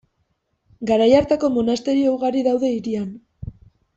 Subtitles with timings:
[0.91, 3.09] Garai hartako monasterio ugari daude hirian.